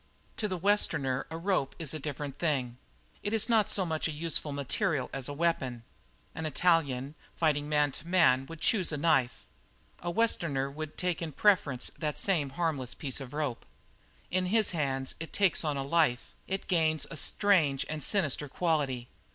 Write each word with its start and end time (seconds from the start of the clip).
To 0.37 0.47
the 0.47 0.57
Westerner 0.57 1.27
a 1.29 1.37
rope 1.37 1.75
is 1.77 1.93
a 1.93 1.99
different 1.99 2.39
thing. 2.39 2.77
It 3.21 3.33
is 3.33 3.47
not 3.47 3.69
so 3.69 3.85
much 3.85 4.07
a 4.07 4.11
useful 4.11 4.51
material 4.51 5.11
as 5.13 5.29
a 5.29 5.31
weapon. 5.31 5.83
An 6.33 6.47
Italian, 6.47 7.13
fighting 7.35 7.69
man 7.69 7.91
to 7.91 8.07
man, 8.07 8.47
would 8.47 8.61
choose 8.61 8.91
a 8.91 8.97
knife; 8.97 9.45
a 9.99 10.09
Westerner 10.09 10.71
would 10.71 10.97
take 10.97 11.21
in 11.21 11.31
preference 11.33 11.91
that 11.99 12.17
same 12.17 12.49
harmless 12.49 12.95
piece 12.95 13.21
of 13.21 13.31
rope. 13.31 13.63
In 14.31 14.47
his 14.47 14.71
hands 14.71 15.13
it 15.19 15.33
takes 15.33 15.63
on 15.63 15.77
life, 15.87 16.33
it 16.47 16.65
gains 16.65 17.05
a 17.11 17.15
strange 17.15 17.85
and 17.87 18.03
sinister 18.03 18.49
quality. 18.49 19.07